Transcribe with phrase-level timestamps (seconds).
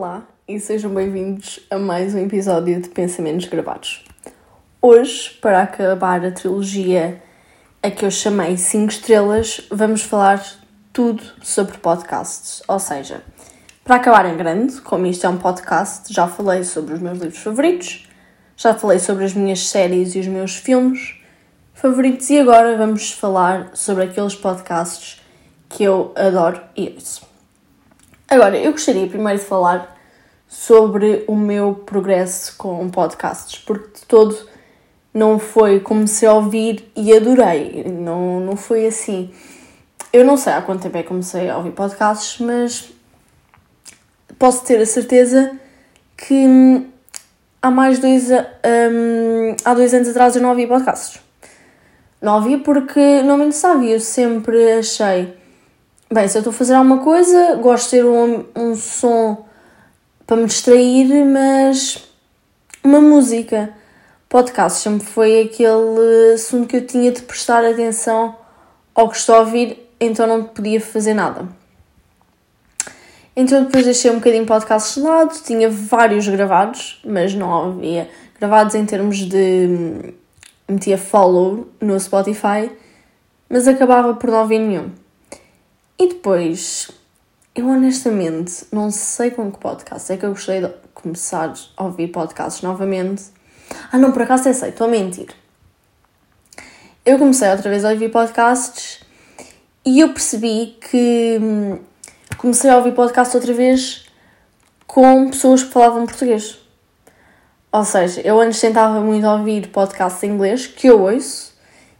[0.00, 4.02] Olá e sejam bem-vindos a mais um episódio de Pensamentos Gravados.
[4.80, 7.22] Hoje, para acabar a trilogia
[7.82, 10.42] a que eu chamei 5 estrelas, vamos falar
[10.90, 12.62] tudo sobre podcasts.
[12.66, 13.22] Ou seja,
[13.84, 17.42] para acabar em grande, como isto é um podcast, já falei sobre os meus livros
[17.42, 18.08] favoritos,
[18.56, 21.20] já falei sobre as minhas séries e os meus filmes
[21.74, 25.20] favoritos e agora vamos falar sobre aqueles podcasts
[25.68, 27.29] que eu adoro e ouço.
[28.30, 29.98] Agora, eu gostaria primeiro de falar
[30.46, 34.38] sobre o meu progresso com podcasts, porque de todo
[35.12, 39.34] não foi, comecei a ouvir e adorei, não, não foi assim.
[40.12, 42.92] Eu não sei há quanto tempo é que comecei a ouvir podcasts, mas
[44.38, 45.58] posso ter a certeza
[46.16, 46.86] que
[47.60, 51.20] há mais dois, um, há dois anos atrás eu não ouvia podcasts.
[52.22, 55.34] Não ouvia porque não me interessava eu sempre achei,
[56.12, 59.46] bem, se eu estou a fazer alguma coisa, gosto de ter um, um som
[60.26, 62.04] para me distrair, mas
[62.82, 63.72] uma música.
[64.28, 68.36] Podcast sempre foi aquele assunto que eu tinha de prestar atenção
[68.94, 71.48] ao que estou a ouvir, então não podia fazer nada.
[73.34, 78.74] Então depois deixei um bocadinho podcast de lado, tinha vários gravados, mas não havia gravados
[78.74, 80.12] em termos de
[80.68, 82.70] metia follow no Spotify,
[83.48, 84.90] mas acabava por não ouvir nenhum.
[86.00, 86.90] E depois,
[87.54, 92.08] eu honestamente não sei com que podcast é que eu gostei de começar a ouvir
[92.08, 93.24] podcasts novamente.
[93.92, 95.28] Ah não, por acaso é sei, estou a mentir.
[97.04, 99.00] Eu comecei outra vez a ouvir podcasts
[99.84, 101.78] e eu percebi que hum,
[102.38, 104.06] comecei a ouvir podcasts outra vez
[104.86, 106.58] com pessoas que falavam português.
[107.70, 111.52] Ou seja, eu antes tentava muito ouvir podcasts em inglês, que eu ouço,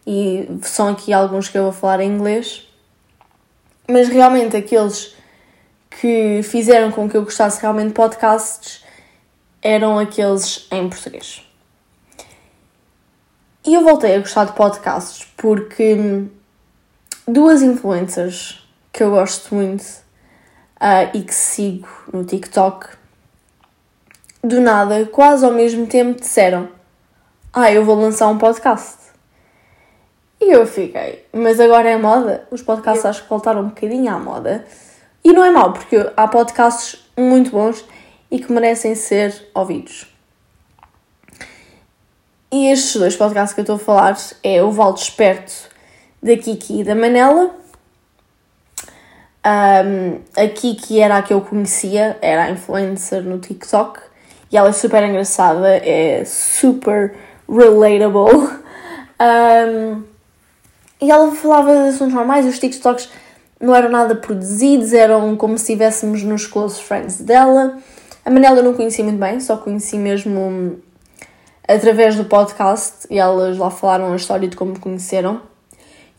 [0.06, 2.69] e são aqui alguns que eu vou falar em inglês,
[3.90, 5.14] mas realmente aqueles
[5.90, 8.84] que fizeram com que eu gostasse realmente de podcasts
[9.62, 11.44] eram aqueles em português.
[13.66, 16.24] E eu voltei a gostar de podcasts porque
[17.28, 22.88] duas influencers que eu gosto muito uh, e que sigo no TikTok,
[24.42, 26.68] do nada, quase ao mesmo tempo, disseram:
[27.52, 28.99] Ah, eu vou lançar um podcast.
[30.40, 32.46] E eu fiquei, mas agora é moda?
[32.50, 34.64] Os podcasts acho que voltaram um bocadinho à moda.
[35.22, 37.84] E não é mau, porque há podcasts muito bons
[38.30, 40.06] e que merecem ser ouvidos.
[42.50, 45.68] E estes dois podcasts que eu estou a falar é o Valdo Esperto
[46.22, 47.60] da Kiki e da Manela
[49.44, 53.98] um, a Kiki era a que eu conhecia, era a influencer no TikTok
[54.52, 57.14] e ela é super engraçada, é super
[57.48, 58.60] relatable.
[59.22, 60.02] Um,
[61.00, 63.08] e ela falava de assuntos normais, os TikToks
[63.60, 67.78] não eram nada produzidos, eram como se estivéssemos nos close friends dela.
[68.24, 70.80] A Manela eu não conhecia muito bem, só conheci mesmo
[71.66, 75.42] através do podcast e elas lá falaram a história de como conheceram.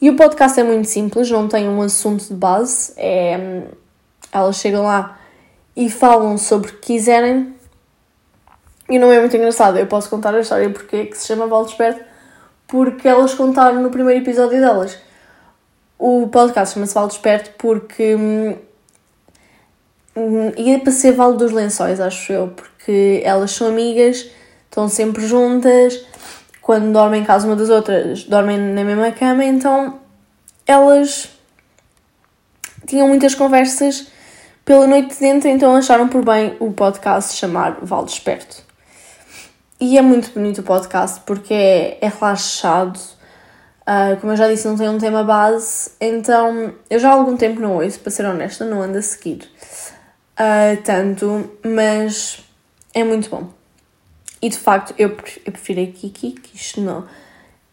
[0.01, 2.93] E o podcast é muito simples, não tem um assunto de base.
[2.97, 3.63] É,
[4.31, 5.19] elas chegam lá
[5.75, 7.53] e falam sobre o que quiserem.
[8.89, 9.77] E não é muito engraçado.
[9.77, 12.10] Eu posso contar a história porque é que se chama Val Desperto.
[12.71, 14.97] Porque elas contaram no primeiro episódio delas.
[15.99, 18.55] O podcast chama-se Val Desperto porque hum,
[20.15, 22.47] hum, ia para ser Vale dos Lençóis, acho eu.
[22.47, 24.31] Porque elas são amigas,
[24.69, 26.03] estão sempre juntas
[26.61, 29.99] quando dormem em casa uma das outras, dormem na mesma cama, então
[30.65, 31.29] elas
[32.87, 34.07] tinham muitas conversas
[34.63, 38.70] pela noite dentro, então acharam por bem o podcast chamar Val Desperto.
[39.81, 44.67] E é muito bonito o podcast porque é, é relaxado, uh, como eu já disse,
[44.67, 48.27] não tem um tema base, então eu já há algum tempo não ouço, para ser
[48.27, 49.49] honesta, não ando a seguir
[50.39, 52.43] uh, tanto, mas
[52.93, 53.49] é muito bom.
[54.39, 57.05] E de facto, eu, eu prefiro a Kiki, que isto não.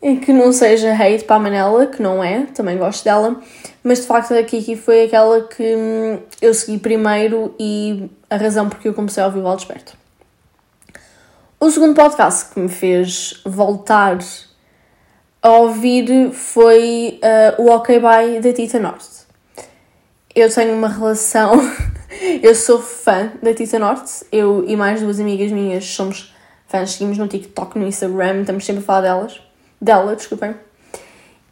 [0.01, 3.39] Que não seja hate para a Manela, que não é, também gosto dela,
[3.83, 8.69] mas de facto a Kiki foi aquela que hum, eu segui primeiro e a razão
[8.69, 10.08] porque eu comecei a ouvir o Desperto.
[11.61, 14.19] O segundo podcast que me fez voltar
[15.43, 17.19] a ouvir foi
[17.59, 19.27] uh, o OK Bye da Tita Norte.
[20.33, 21.55] Eu tenho uma relação,
[22.41, 26.33] eu sou fã da Tita Norte, eu e mais duas amigas minhas somos
[26.69, 29.41] fãs, seguimos no TikTok, no Instagram, estamos sempre a falar delas.
[29.81, 30.55] Dela, desculpem.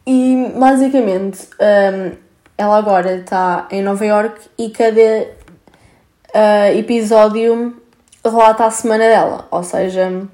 [0.06, 2.16] E basicamente um,
[2.56, 5.26] ela agora está em Nova York e cada
[6.32, 7.82] uh, episódio
[8.30, 9.46] relata a semana dela.
[9.50, 10.26] Ou seja,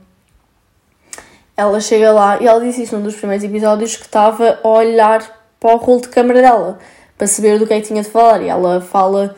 [1.57, 5.23] ela chega lá e ela disse isso num dos primeiros episódios que estava a olhar
[5.59, 6.79] para o rolo de câmera dela
[7.17, 8.43] para saber do que é que tinha de falar.
[8.43, 9.37] E ela fala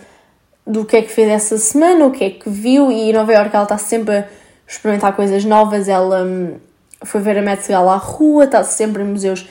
[0.67, 3.33] do que é que fez essa semana, o que é que viu, e em Nova
[3.33, 4.29] York ela está sempre a
[4.67, 6.57] experimentar coisas novas, ela hum,
[7.03, 9.47] foi ver a Met Gala à rua, está sempre em museus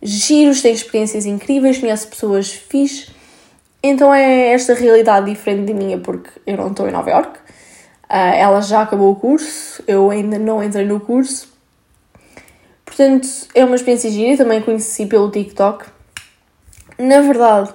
[0.00, 3.10] giros, tem experiências incríveis, conhece pessoas fixe,
[3.82, 7.53] então é esta realidade diferente de minha, porque eu não estou em Nova York, uh,
[8.16, 11.48] ela já acabou o curso, eu ainda não entrei no curso,
[12.84, 15.86] portanto é uma experiência gira, também conheci pelo TikTok,
[16.98, 17.72] na verdade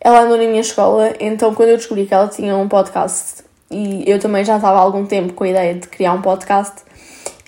[0.00, 4.02] ela andou na minha escola, então quando eu descobri que ela tinha um podcast e
[4.10, 6.82] eu também já estava há algum tempo com a ideia de criar um podcast,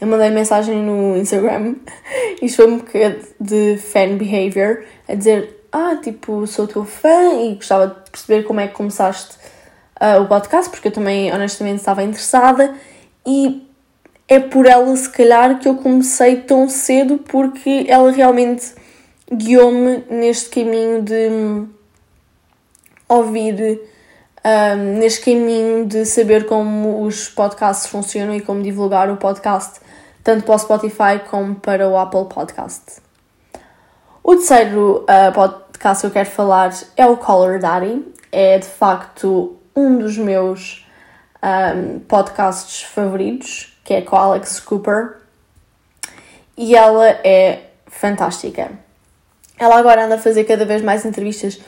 [0.01, 1.77] eu mandei mensagem no Instagram,
[2.43, 7.55] isto foi um bocado de fan behavior, a dizer: Ah, tipo, sou teu fã e
[7.55, 9.37] gostava de perceber como é que começaste
[10.03, 12.75] uh, o podcast, porque eu também honestamente estava interessada
[13.25, 13.67] e
[14.27, 18.75] é por ela, se calhar, que eu comecei tão cedo, porque ela realmente
[19.33, 21.67] guiou-me neste caminho de
[23.09, 23.81] ouvir
[24.45, 29.81] um, neste caminho de saber como os podcasts funcionam e como divulgar o podcast
[30.25, 33.03] tanto para o Spotify como para o Apple Podcast.
[34.23, 38.07] O terceiro uh, podcast que eu quero falar é o Color Daddy.
[38.31, 40.87] É de facto um dos meus
[41.43, 45.19] um, podcasts favoritos, que é com a Alex Cooper.
[46.57, 48.71] E ela é fantástica.
[49.59, 51.61] Ela agora anda a fazer cada vez mais entrevistas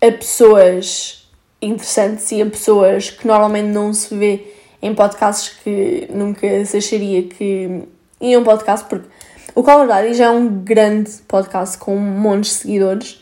[0.00, 1.30] a pessoas
[1.60, 4.52] interessantes e a pessoas que normalmente não se vê
[4.82, 7.84] em podcasts que nunca se acharia que
[8.20, 9.08] iam podcast, porque
[9.54, 13.21] o Color Daddy já é um grande podcast com um monte de seguidores,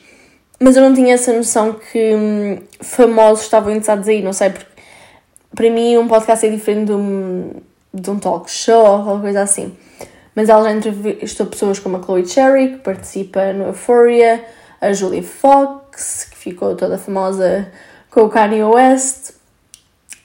[0.62, 4.66] mas eu não tinha essa noção que hum, famosos estavam interessados aí, não sei, porque
[5.54, 7.52] para mim um podcast é diferente de um,
[7.92, 9.76] de um talk show ou qualquer coisa assim.
[10.34, 14.44] Mas ela já entrevistou pessoas como a Chloe Cherry, que participa no Euphoria,
[14.80, 17.70] a Julie Fox, que ficou toda famosa
[18.10, 19.32] com o Kanye West,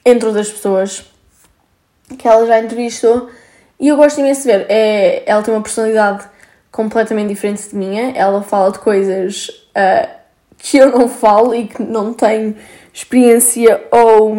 [0.04, 1.04] entre outras pessoas
[2.18, 3.28] que ela já entrevistou.
[3.80, 4.66] E eu gosto imenso de ver.
[4.68, 6.24] É, ela tem uma personalidade
[6.70, 8.12] completamente diferente de minha.
[8.12, 10.08] Ela fala de coisas uh,
[10.58, 12.56] que eu não falo e que não tenho
[12.92, 14.34] experiência ou,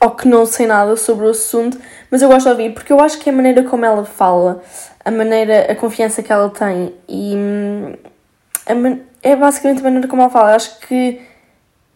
[0.00, 1.78] ou que não sei nada sobre o assunto,
[2.10, 4.62] mas eu gosto de ouvir porque eu acho que a maneira como ela fala,
[5.04, 7.34] a maneira, a confiança que ela tem e
[9.22, 10.50] é basicamente a maneira como ela fala.
[10.50, 11.20] Eu acho que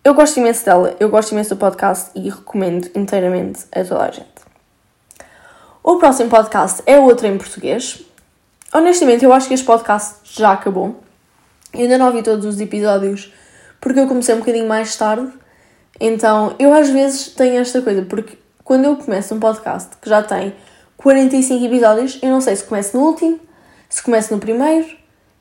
[0.02, 4.10] eu gosto imenso dela, eu gosto imenso do podcast e recomendo inteiramente a toda a
[4.10, 4.40] gente.
[5.82, 8.02] O próximo podcast é outro em português.
[8.72, 11.00] Honestamente, eu acho que este podcast já acabou.
[11.72, 13.32] Eu ainda não ouvi todos os episódios
[13.80, 15.30] porque eu comecei um bocadinho mais tarde.
[15.98, 20.22] Então, eu às vezes tenho esta coisa, porque quando eu começo um podcast que já
[20.22, 20.54] tem
[20.96, 23.40] 45 episódios, eu não sei se começo no último,
[23.88, 24.86] se começo no primeiro,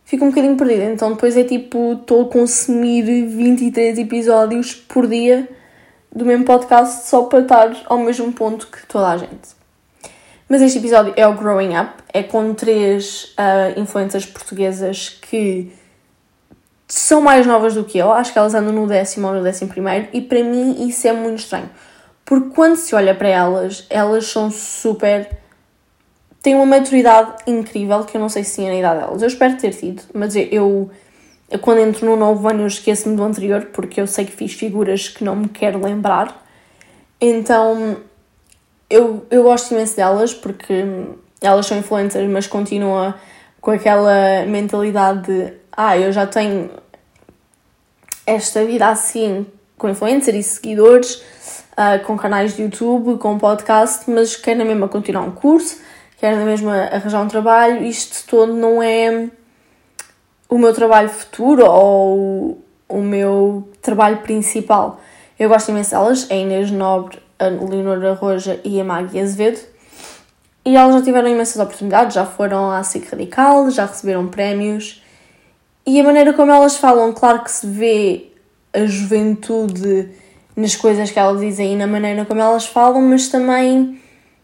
[0.06, 0.86] fico um bocadinho perdida.
[0.86, 5.48] Então, depois é tipo, estou a consumir 23 episódios por dia
[6.14, 9.60] do mesmo podcast só para estar ao mesmo ponto que toda a gente.
[10.48, 15.72] Mas este episódio é o Growing Up, é com três uh, influências portuguesas que
[16.90, 19.70] são mais novas do que eu, acho que elas andam no décimo ou no décimo
[19.70, 21.70] primeiro, e para mim isso é muito estranho.
[22.26, 25.30] Porque quando se olha para elas, elas são super.
[26.42, 29.22] têm uma maturidade incrível que eu não sei se tinha na idade delas.
[29.22, 30.92] Eu espero ter tido, mas eu,
[31.50, 34.54] eu, quando entro no novo ano eu esqueço-me do anterior porque eu sei que fiz
[34.54, 36.44] figuras que não me quero lembrar.
[37.22, 37.98] Então
[38.90, 40.86] eu, eu gosto imenso delas porque
[41.40, 43.14] elas são influencers, mas continuam
[43.62, 46.70] com aquela mentalidade de ah, eu já tenho
[48.26, 49.46] esta vida assim
[49.78, 51.16] com influencer e seguidores,
[51.74, 55.78] uh, com canais de YouTube, com podcast, mas quero na mesma continuar um curso,
[56.18, 59.30] quero na mesma arranjar um trabalho, isto todo não é
[60.50, 65.00] o meu trabalho futuro ou o meu trabalho principal.
[65.40, 69.60] Eu gosto imenso delas, a Inês Nobre a Leonora Roja e a Maggie Azevedo.
[70.66, 75.02] E elas já tiveram imensas oportunidades, já foram à SIC Radical, já receberam prémios.
[75.90, 78.28] E a maneira como elas falam, claro que se vê
[78.72, 80.08] a juventude
[80.56, 84.00] nas coisas que elas dizem e na maneira como elas falam, mas também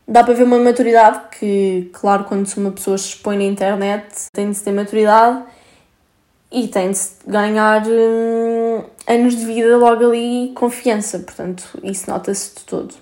[0.07, 4.49] dá para ver uma maturidade que, claro, quando uma pessoa se expõe na internet, tem
[4.49, 5.43] de ter maturidade
[6.51, 12.61] e tem de ganhar hum, anos de vida logo ali confiança, portanto, isso nota-se de
[12.63, 12.95] todo.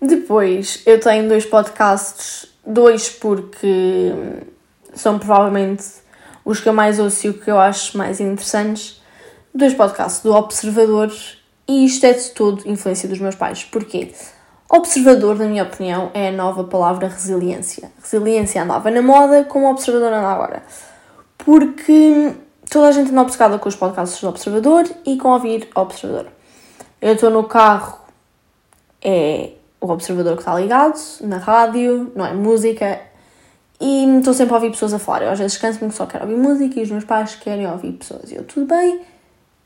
[0.00, 4.40] Depois, eu tenho dois podcasts, dois porque hum,
[4.94, 6.07] são provavelmente
[6.48, 9.02] os que eu mais ouço e o que eu acho mais interessantes.
[9.54, 11.12] Dois podcasts do Observador
[11.66, 13.64] e isto é de todo influência dos meus pais.
[13.64, 14.12] Porquê?
[14.70, 17.90] Observador, na minha opinião, é a nova palavra resiliência.
[18.02, 20.62] Resiliência andava na moda, como observador anda agora
[21.38, 22.34] porque
[22.68, 26.26] toda a gente anda obcecada com os podcasts do Observador e com ouvir Observador.
[27.00, 28.00] Eu estou no carro,
[29.00, 33.00] é o observador que está ligado, na rádio, não é música,
[33.80, 35.22] e estou sempre a ouvir pessoas a falar.
[35.22, 37.92] Eu às vezes canso-me que só quero ouvir música e os meus pais querem ouvir
[37.92, 38.30] pessoas.
[38.30, 39.00] E eu, tudo bem,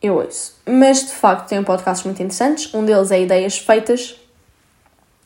[0.03, 0.57] eu ouço.
[0.67, 2.73] Mas de facto tem podcasts muito interessantes.
[2.75, 4.17] Um deles é Ideias Feitas,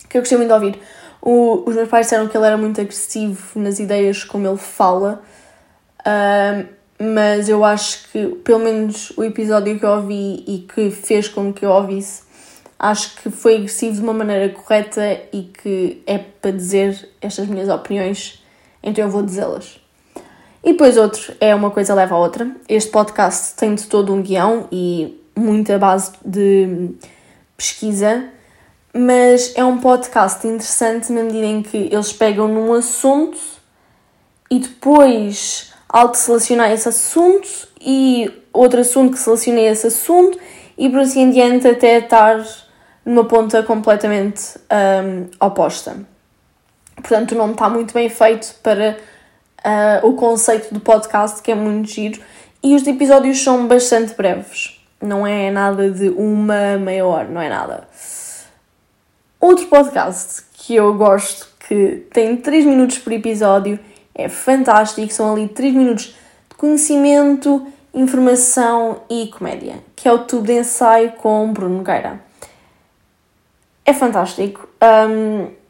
[0.09, 0.79] que eu gostei muito de ouvir.
[1.21, 5.23] O, os meus pais disseram que ele era muito agressivo nas ideias como ele fala,
[6.99, 11.53] mas eu acho que, pelo menos o episódio que eu ouvi e que fez com
[11.53, 12.23] que eu ouvisse,
[12.79, 17.69] acho que foi agressivo de uma maneira correta e que é para dizer estas minhas
[17.69, 18.43] opiniões,
[18.87, 19.81] então eu vou dizê-las.
[20.65, 22.49] E depois outro é uma coisa leva a outra.
[22.69, 26.91] Este podcast tem de todo um guião e muita base de
[27.57, 28.25] pesquisa,
[28.95, 33.39] mas é um podcast interessante na medida em que eles pegam num assunto
[34.51, 37.49] e depois, ao selecionar esse assunto
[37.81, 40.39] e outro assunto que seleciona esse assunto
[40.79, 42.45] e por assim em diante até estar
[43.05, 45.97] numa ponta completamente um, oposta.
[47.07, 48.99] Portanto, o nome está muito bem feito para
[49.65, 52.21] uh, o conceito do podcast, que é muito giro,
[52.61, 54.81] e os episódios são bastante breves.
[55.01, 57.87] Não é nada de uma meia hora, não é nada.
[59.39, 63.79] Outro podcast que eu gosto, que tem 3 minutos por episódio,
[64.13, 70.49] é fantástico, são ali 3 minutos de conhecimento, informação e comédia, que é o Tubo
[70.49, 72.21] de Ensaio com Bruno Nogueira.
[73.85, 74.69] É fantástico.
[74.83, 75.66] Um,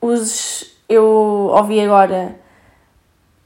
[0.00, 2.38] os, eu ouvi agora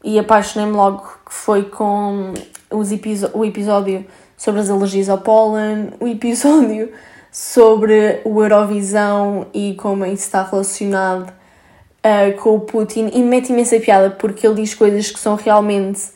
[0.05, 2.35] e apaixonei-me logo que foi com
[2.71, 2.91] os
[3.35, 4.05] o episódio
[4.37, 6.93] sobre as alergias ao pólen, o episódio
[7.31, 13.79] sobre o Eurovisão e como isso está relacionado uh, com o Putin e mete imensa
[13.81, 16.11] piada porque ele diz coisas que são realmente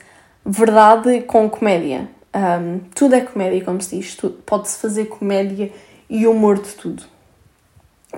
[0.44, 2.08] verdade com comédia.
[2.34, 5.72] Um, tudo é comédia, como se diz, pode-se fazer comédia
[6.08, 7.02] e humor de tudo.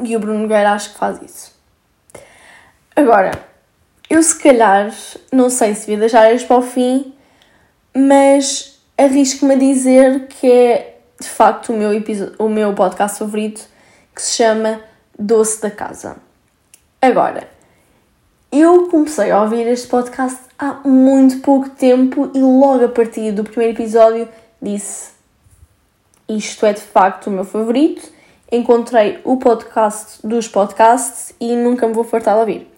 [0.02, 1.57] E o Bruno Nogueira acho que faz isso.
[2.98, 3.30] Agora,
[4.10, 4.92] eu se calhar,
[5.30, 7.14] não sei se devia deixar isto para o fim,
[7.96, 11.90] mas arrisco-me a dizer que é de facto o meu,
[12.40, 13.64] o meu podcast favorito,
[14.12, 14.80] que se chama
[15.16, 16.16] Doce da Casa.
[17.00, 17.48] Agora,
[18.50, 23.44] eu comecei a ouvir este podcast há muito pouco tempo e logo a partir do
[23.44, 24.28] primeiro episódio
[24.60, 25.12] disse:
[26.28, 28.02] Isto é de facto o meu favorito.
[28.50, 32.77] Encontrei o podcast dos podcasts e nunca me vou fartar de ouvir.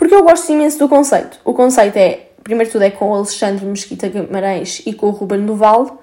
[0.00, 1.38] Porque eu gosto imenso do conceito.
[1.44, 5.10] O conceito é, primeiro de tudo, é com o Alexandre Mesquita Guimarães e com o
[5.10, 6.02] Ruben Duval.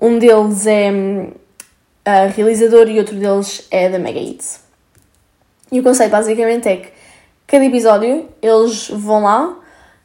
[0.00, 4.58] Um deles é uh, realizador e outro deles é da Mega Hits.
[5.70, 6.88] E o conceito basicamente é que
[7.46, 9.56] cada episódio eles vão lá,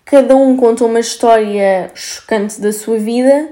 [0.06, 3.50] cada um conta uma história chocante da sua vida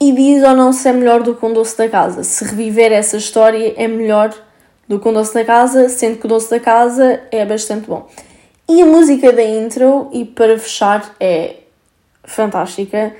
[0.00, 2.22] e diz ou não se é melhor do que um doce da casa.
[2.22, 4.32] Se reviver essa história é melhor
[4.86, 8.08] do que um doce da casa, sendo que o doce da casa é bastante bom.
[8.68, 11.56] E a música da intro, e para fechar, é
[12.24, 13.14] fantástica.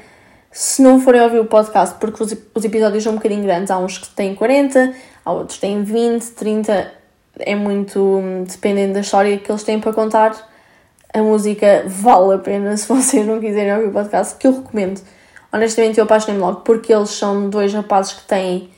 [0.50, 3.78] Se não forem ouvir o podcast, porque os, os episódios são um bocadinho grandes, há
[3.78, 6.92] uns que têm 40, há outros que têm 20, 30,
[7.40, 10.34] é muito hum, dependendo da história que eles têm para contar.
[11.12, 15.00] A música vale a pena se vocês não quiserem ouvir o podcast, que eu recomendo.
[15.52, 18.70] Honestamente, eu apaixonei-me logo porque eles são dois rapazes que têm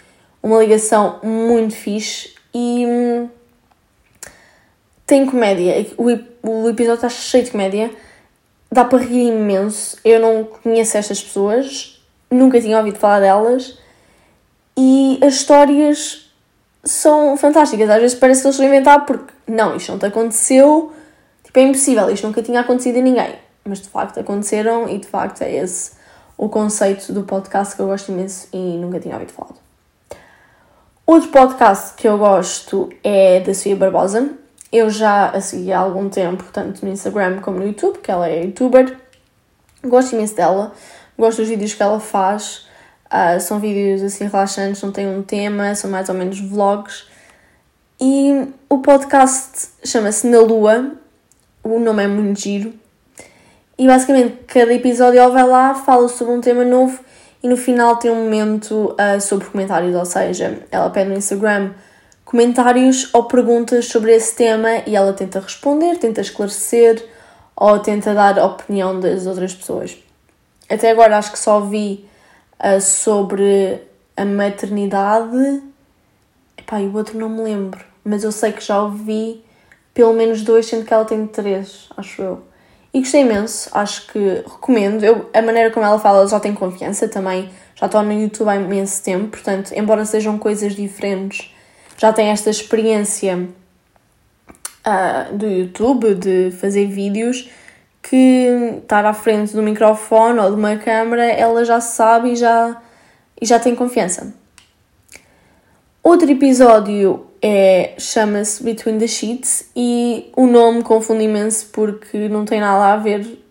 [0.42, 3.28] uma ligação muito fixe e hum,
[5.06, 5.86] tem comédia.
[5.96, 6.04] O,
[6.48, 7.90] o episódio está cheio de comédia.
[8.70, 9.96] Dá para rir imenso.
[10.04, 13.78] Eu não conheço estas pessoas, nunca tinha ouvido falar delas.
[14.76, 16.30] E as histórias
[16.84, 17.88] são fantásticas.
[17.88, 20.92] Às vezes parece que eles estão inventar porque não, isto não te aconteceu.
[21.44, 23.34] Tipo, é impossível, isto nunca tinha acontecido a ninguém.
[23.64, 25.92] Mas de facto aconteceram e de facto é esse
[26.36, 29.54] o conceito do podcast que eu gosto imenso e nunca tinha ouvido falar.
[31.06, 34.30] Outro podcast que eu gosto é da Sofia Barbosa,
[34.72, 38.28] eu já a segui há algum tempo, tanto no Instagram como no YouTube, que ela
[38.28, 38.96] é youtuber.
[39.84, 40.72] Gosto imenso dela,
[41.16, 42.66] gosto dos vídeos que ela faz.
[43.06, 47.06] Uh, são vídeos assim relaxantes, não têm um tema, são mais ou menos vlogs.
[48.00, 50.92] E o podcast chama-se Na Lua,
[51.62, 52.74] o nome é muito giro.
[53.78, 56.98] E basicamente cada episódio ela vai lá, fala sobre um tema novo
[57.42, 61.72] e no final tem um momento uh, sobre comentários, ou seja, ela pede no Instagram
[62.26, 67.02] comentários ou perguntas sobre esse tema e ela tenta responder, tenta esclarecer
[67.56, 69.96] ou tenta dar a opinião das outras pessoas.
[70.68, 72.06] Até agora acho que só vi
[72.60, 73.80] uh, sobre
[74.14, 75.62] a maternidade.
[76.58, 79.42] Epá, e o outro não me lembro, mas eu sei que já ouvi
[79.94, 82.42] pelo menos dois, sendo que ela tem três, acho eu.
[82.92, 85.02] E gostei imenso, acho que recomendo.
[85.02, 88.56] Eu, a maneira como ela fala, já tem confiança também já estou no YouTube há
[88.56, 91.54] imenso tempo, portanto, embora sejam coisas diferentes,
[91.96, 93.48] já tenho esta experiência
[94.86, 97.48] uh, do YouTube, de fazer vídeos,
[98.02, 102.80] que estar à frente do microfone ou de uma câmera, ela já sabe e já,
[103.40, 104.32] e já tem confiança.
[106.02, 112.60] Outro episódio é, chama-se Between the Sheets e o nome confunde imenso porque não tem
[112.60, 113.42] nada a ver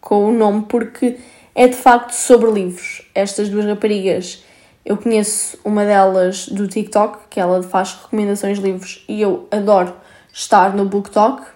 [0.00, 1.18] com o nome, porque
[1.54, 3.02] é de facto sobre livros.
[3.14, 4.42] Estas duas raparigas,
[4.84, 9.94] eu conheço uma delas do TikTok, que ela faz recomendações de livros e eu adoro
[10.32, 11.46] estar no Book Talk.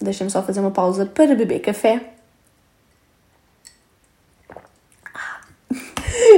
[0.00, 2.12] Deixem-me só fazer uma pausa para beber café.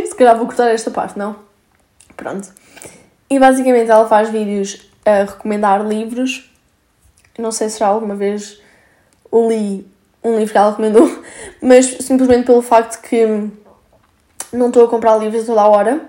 [0.07, 1.37] Se calhar vou cortar esta parte, não?
[2.17, 2.52] Pronto.
[3.28, 6.50] E basicamente ela faz vídeos a recomendar livros.
[7.38, 8.61] Não sei se já alguma vez
[9.33, 9.87] li
[10.25, 11.23] um livro que ela recomendou,
[11.61, 13.50] mas simplesmente pelo facto que
[14.52, 16.09] não estou a comprar livros toda a hora.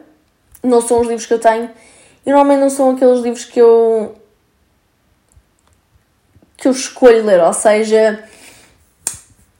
[0.63, 1.69] Não são os livros que eu tenho.
[2.25, 4.15] E normalmente não são aqueles livros que eu
[6.57, 8.21] que eu escolho ler, ou seja,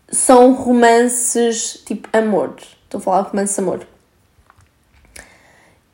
[0.09, 2.55] são romances tipo amor.
[2.83, 3.87] Estou a falar de romance amor.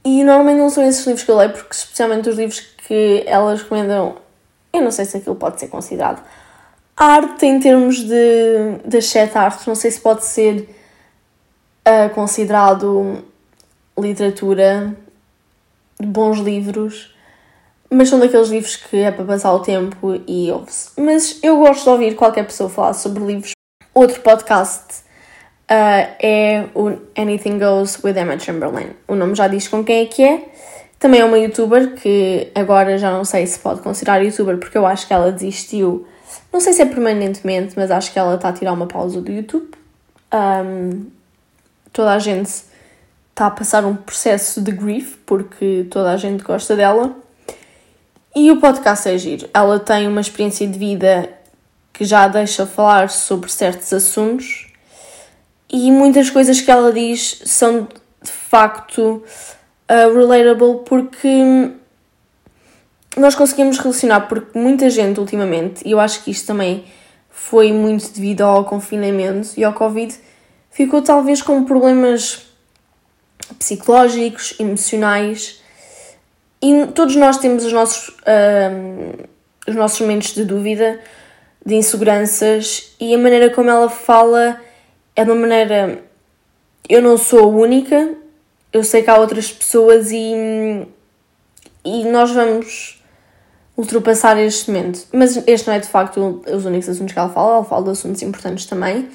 [0.04, 3.62] E normalmente não são esses livros que eu leio, porque especialmente os livros que elas
[3.62, 4.18] recomendam,
[4.74, 6.24] eu não sei se aquilo pode ser considerado
[6.96, 10.70] arte em termos de, das sete artes, não sei se pode ser
[11.86, 13.24] uh, considerado
[13.98, 14.96] literatura,
[16.00, 17.14] bons livros,
[17.90, 20.90] mas são daqueles livros que é para passar o tempo e ouve-se.
[21.00, 23.52] Mas eu gosto de ouvir qualquer pessoa falar sobre livros.
[23.94, 25.02] Outro podcast
[25.70, 28.90] uh, é o Anything Goes with Emma Chamberlain.
[29.08, 30.50] O nome já diz com quem é que é.
[31.00, 34.86] Também é uma youtuber que agora já não sei se pode considerar youtuber porque eu
[34.86, 36.06] acho que ela desistiu
[36.52, 39.30] não sei se é permanentemente, mas acho que ela está a tirar uma pausa do
[39.30, 39.72] YouTube.
[40.34, 41.08] Um,
[41.92, 42.50] toda a gente
[43.36, 47.14] está a passar um processo de grief, porque toda a gente gosta dela.
[48.34, 49.50] E o podcast é giro.
[49.54, 51.30] Ela tem uma experiência de vida
[51.92, 54.68] que já deixa falar sobre certos assuntos
[55.70, 57.90] e muitas coisas que ela diz são
[58.22, 61.72] de facto uh, relatable porque
[63.18, 66.86] nós conseguimos relacionar porque muita gente ultimamente, e eu acho que isto também
[67.30, 70.16] foi muito devido ao confinamento e ao Covid,
[70.72, 72.55] ficou talvez com problemas
[73.60, 75.62] psicológicos, emocionais,
[76.62, 79.12] e todos nós temos os nossos, um,
[79.68, 81.00] os nossos momentos de dúvida,
[81.66, 84.60] de inseguranças, e a maneira como ela fala
[85.16, 86.04] é de uma maneira.
[86.88, 88.16] Eu não sou única,
[88.72, 90.88] eu sei que há outras pessoas e,
[91.84, 93.02] e nós vamos
[93.78, 95.06] ultrapassar este momento.
[95.12, 97.90] Mas este não é de facto os únicos assuntos que ela fala, ela fala de
[97.92, 99.10] assuntos importantes também.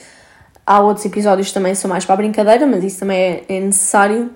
[0.70, 3.58] Há outros episódios que também são mais para a brincadeira, mas isso também é, é
[3.58, 4.30] necessário.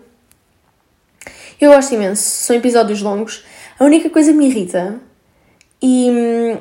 [1.60, 3.44] Eu gosto imenso, são episódios longos.
[3.78, 4.98] A única coisa que me irrita,
[5.80, 6.58] e hum,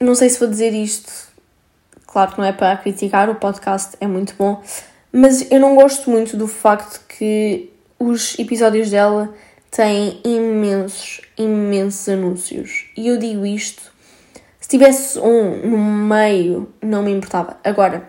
[0.00, 1.12] não sei se vou dizer isto,
[2.06, 4.62] claro que não é para criticar, o podcast é muito bom,
[5.12, 9.28] mas eu não gosto muito do facto que os episódios dela
[9.70, 12.86] tem imensos, imensos anúncios.
[12.96, 13.92] E eu digo isto,
[14.58, 17.58] se tivesse um no meio, não me importava.
[17.62, 18.08] Agora,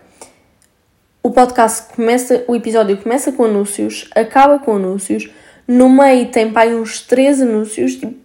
[1.23, 5.29] o podcast começa, o episódio começa com anúncios, acaba com anúncios,
[5.67, 8.15] no meio tem pai uns três anúncios, tipo,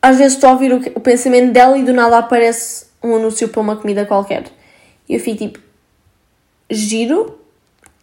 [0.00, 3.48] às vezes estou a ouvir o, o, pensamento dela e do nada aparece um anúncio
[3.48, 4.44] para uma comida qualquer.
[5.08, 5.60] E eu fico tipo,
[6.70, 7.38] giro,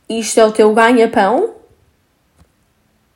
[0.07, 1.55] isto é o teu ganha-pão,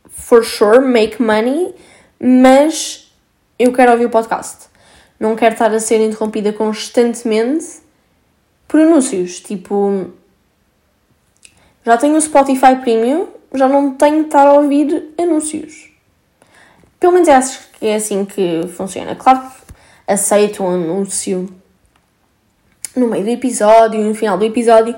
[0.10, 1.76] for sure, make money,
[2.20, 3.14] mas
[3.60, 4.68] eu quero ouvir o podcast.
[5.20, 7.82] Não quero estar a ser interrompida constantemente
[8.68, 9.40] por anúncios.
[9.40, 10.12] Tipo,
[11.86, 15.92] já tenho o Spotify Premium, já não tenho de estar a ouvir anúncios.
[17.00, 19.16] Pelo menos acho que é assim que funciona.
[19.16, 19.74] Claro que
[20.08, 21.50] aceito um anúncio
[22.96, 24.96] no meio do episódio, no final do episódio,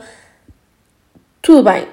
[1.41, 1.87] tudo bem.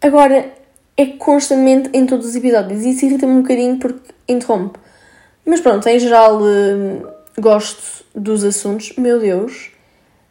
[0.00, 0.52] Agora,
[0.96, 4.78] é constantemente em todos os episódios e isso irrita-me um bocadinho porque interrompe.
[5.44, 7.02] Mas pronto, em geral hum,
[7.38, 8.94] gosto dos assuntos.
[8.96, 9.70] Meu Deus,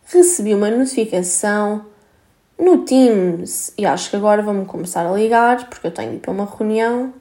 [0.05, 1.85] recebi uma notificação
[2.59, 6.45] no Teams e acho que agora vamos começar a ligar porque eu tenho para uma
[6.45, 7.13] reunião.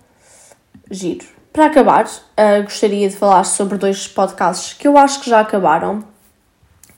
[0.90, 1.26] Giro.
[1.52, 6.04] Para acabar, uh, gostaria de falar sobre dois podcasts que eu acho que já acabaram,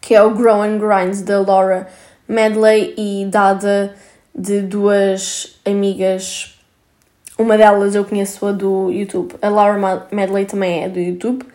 [0.01, 1.88] que é o Grow and Grind da Laura
[2.27, 3.94] Medley e Dada
[4.35, 6.59] de duas amigas.
[7.38, 11.46] Uma delas eu conheço a do YouTube, a Laura Medley também é do YouTube.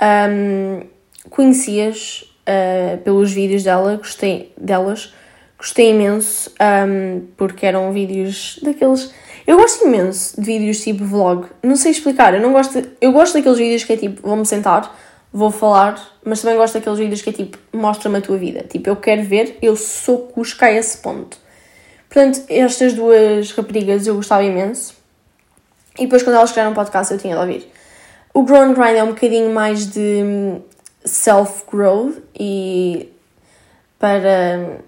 [0.00, 0.86] Um,
[1.30, 5.12] Conheci-as uh, pelos vídeos dela, gostei delas,
[5.58, 9.12] gostei imenso, um, porque eram vídeos daqueles.
[9.46, 11.46] Eu gosto imenso de vídeos tipo vlog.
[11.62, 12.34] Não sei explicar.
[12.34, 12.80] Eu não gosto.
[12.80, 12.88] De...
[13.00, 14.94] Eu gosto daqueles vídeos que é tipo, vou-me sentar,
[15.32, 18.64] vou falar, mas também gosto daqueles vídeos que é tipo, mostra-me a tua vida.
[18.68, 21.38] Tipo, eu quero ver, eu sou cusca a esse ponto.
[22.08, 24.94] Portanto, estas duas raparigas eu gostava imenso.
[25.98, 27.70] E depois, quando elas criaram um podcast, eu tinha de ouvir.
[28.34, 30.60] O Grow and Grind é um bocadinho mais de hum,
[31.04, 33.10] self-growth e
[33.98, 34.80] para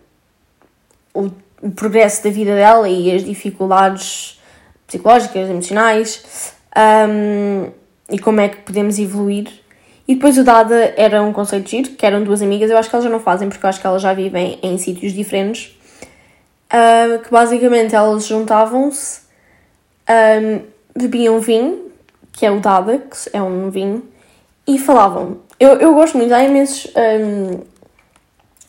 [1.24, 4.40] hum, o progresso da vida dela e as dificuldades
[4.86, 7.70] psicológicas, emocionais um,
[8.10, 9.48] e como é que podemos evoluir.
[10.06, 12.96] E depois o Dada era um conceito giro, que eram duas amigas, eu acho que
[12.96, 15.76] elas já não fazem porque eu acho que elas já vivem em sítios diferentes.
[16.72, 19.20] Um, que basicamente elas juntavam-se,
[20.08, 20.60] um,
[20.98, 21.90] bebiam vinho,
[22.32, 24.02] que é o Dada, que é um vinho,
[24.66, 25.38] e falavam.
[25.58, 27.60] Eu, eu gosto muito, há imensos um,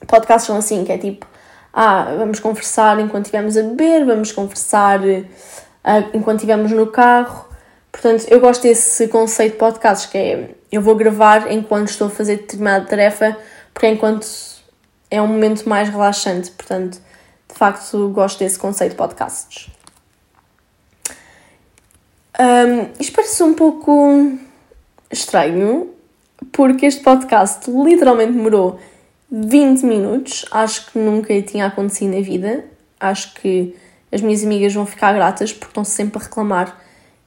[0.07, 1.25] podcasts são assim, que é tipo,
[1.73, 7.47] ah, vamos conversar enquanto estivermos a beber, vamos conversar uh, enquanto estivermos no carro.
[7.91, 12.09] Portanto, eu gosto desse conceito de podcasts, que é eu vou gravar enquanto estou a
[12.09, 13.35] fazer determinada tarefa,
[13.73, 14.27] porque é enquanto
[15.09, 16.51] é um momento mais relaxante.
[16.51, 16.99] Portanto,
[17.47, 19.69] de facto, gosto desse conceito de podcasts.
[22.39, 24.37] Um, isto parece um pouco
[25.11, 25.93] estranho,
[26.51, 28.79] porque este podcast literalmente demorou
[29.31, 30.45] 20 minutos.
[30.51, 32.65] Acho que nunca tinha acontecido na vida.
[32.99, 33.75] Acho que
[34.11, 36.79] as minhas amigas vão ficar gratas porque estão sempre a reclamar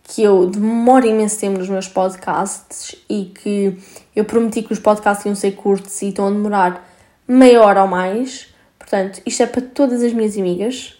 [0.03, 3.79] que eu demoro imenso tempo nos meus podcasts e que
[4.15, 6.89] eu prometi que os podcasts iam ser curtos e estão a demorar
[7.27, 8.53] meia hora ou mais.
[8.79, 10.99] Portanto, isto é para todas as minhas amigas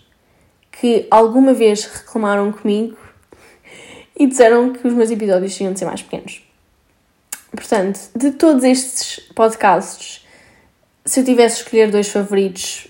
[0.71, 2.97] que alguma vez reclamaram comigo
[4.17, 6.43] e disseram que os meus episódios tinham de ser mais pequenos.
[7.51, 10.22] Portanto, de todos estes podcasts,
[11.05, 12.89] se eu tivesse escolher dois favoritos,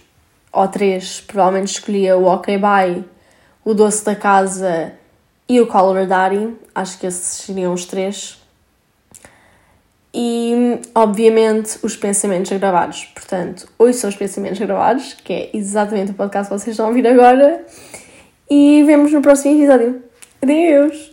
[0.53, 3.05] ou três, provavelmente escolhia o Ok Bye,
[3.64, 4.92] o Doce da Casa
[5.48, 6.55] e o Color Daddy.
[6.75, 8.38] Acho que esses seriam os três.
[10.14, 13.07] E, obviamente, os pensamentos gravados.
[13.14, 16.88] Portanto, hoje são os pensamentos gravados, que é exatamente o podcast que vocês estão a
[16.88, 17.64] ouvir agora.
[18.51, 20.03] E vemos no próximo episódio.
[20.42, 21.12] Adeus!